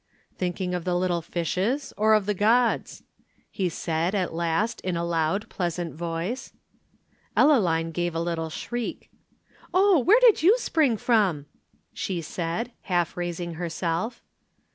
[0.35, 3.03] "Thinking of the little fishes or of the gods?"
[3.51, 6.53] he said at last in a loud pleasant voice.
[7.37, 9.11] Ellaline gave a little shriek.
[9.75, 11.45] "Oh, where did you spring from?"
[11.93, 14.23] she said, half raising herself.